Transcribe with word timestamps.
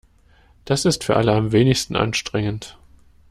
Das 0.65 0.85
ist 0.85 1.03
für 1.03 1.15
alle 1.15 1.31
am 1.35 1.51
wenigsten 1.51 1.95
anstrengend. 1.95 2.75